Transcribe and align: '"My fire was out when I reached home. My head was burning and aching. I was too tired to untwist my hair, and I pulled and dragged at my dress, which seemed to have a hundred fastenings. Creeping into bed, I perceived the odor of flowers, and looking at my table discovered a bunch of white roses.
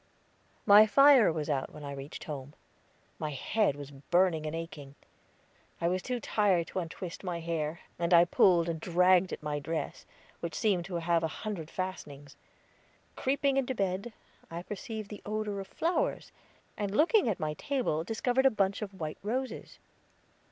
'"My 0.65 0.87
fire 0.87 1.31
was 1.31 1.47
out 1.47 1.71
when 1.71 1.83
I 1.83 1.91
reached 1.91 2.23
home. 2.23 2.55
My 3.19 3.29
head 3.29 3.75
was 3.75 3.91
burning 3.91 4.47
and 4.47 4.55
aching. 4.55 4.95
I 5.79 5.87
was 5.89 6.01
too 6.01 6.19
tired 6.19 6.65
to 6.69 6.79
untwist 6.79 7.23
my 7.23 7.39
hair, 7.39 7.81
and 7.99 8.11
I 8.11 8.25
pulled 8.25 8.67
and 8.67 8.79
dragged 8.79 9.31
at 9.31 9.43
my 9.43 9.59
dress, 9.59 10.07
which 10.39 10.55
seemed 10.55 10.85
to 10.85 10.95
have 10.95 11.21
a 11.21 11.27
hundred 11.45 11.69
fastenings. 11.69 12.35
Creeping 13.15 13.57
into 13.57 13.75
bed, 13.75 14.11
I 14.49 14.63
perceived 14.63 15.09
the 15.11 15.21
odor 15.23 15.59
of 15.59 15.67
flowers, 15.67 16.31
and 16.75 16.97
looking 16.97 17.29
at 17.29 17.39
my 17.39 17.53
table 17.53 18.03
discovered 18.03 18.47
a 18.47 18.49
bunch 18.49 18.81
of 18.81 18.99
white 18.99 19.19
roses. 19.21 19.77